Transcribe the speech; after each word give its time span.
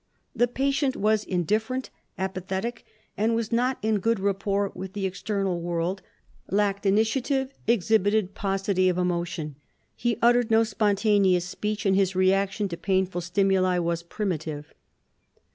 The 0.35 0.47
patient 0.47 0.95
was 0.95 1.23
indifferent, 1.23 1.91
apathetic, 2.17 2.85
and 3.15 3.35
was 3.35 3.51
not 3.51 3.77
in 3.83 3.99
good 3.99 4.19
rapport 4.19 4.71
with 4.73 4.93
the 4.93 5.05
external 5.05 5.61
world, 5.61 6.01
lacked 6.49 6.87
initiative, 6.87 7.53
exhibited 7.67 8.33
paucity 8.33 8.89
of 8.89 8.97
emotion. 8.97 9.57
He 9.95 10.17
uttered 10.19 10.49
no 10.49 10.63
spontaneous 10.63 11.45
speech, 11.45 11.85
and 11.85 11.95
his 11.95 12.15
reaction 12.15 12.67
to 12.69 12.77
painful 12.77 13.21
stimuli 13.21 13.77
was 13.77 14.01
primitive. 14.01 14.73